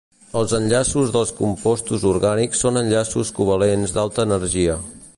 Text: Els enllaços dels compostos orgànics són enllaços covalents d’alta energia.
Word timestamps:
Els 0.39 0.53
enllaços 0.59 1.11
dels 1.15 1.33
compostos 1.41 2.07
orgànics 2.13 2.65
són 2.65 2.83
enllaços 2.83 3.33
covalents 3.41 3.95
d’alta 3.99 4.29
energia. 4.31 4.81